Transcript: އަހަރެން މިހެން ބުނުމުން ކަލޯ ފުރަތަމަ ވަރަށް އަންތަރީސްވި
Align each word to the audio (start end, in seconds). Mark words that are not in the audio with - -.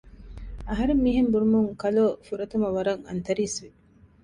އަހަރެން 0.69 1.01
މިހެން 1.05 1.29
ބުނުމުން 1.33 1.69
ކަލޯ 1.81 2.05
ފުރަތަމަ 2.25 2.67
ވަރަށް 2.75 3.03
އަންތަރީސްވި 3.07 3.69